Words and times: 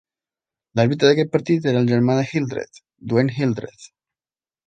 L'àrbitre 0.77 1.09
d'aquest 1.11 1.29
partit 1.35 1.67
era 1.71 1.83
el 1.83 1.91
germà 1.91 2.15
de 2.21 2.25
Hildreth, 2.31 2.81
Dwayne 3.11 3.35
Hildreth. 3.37 3.87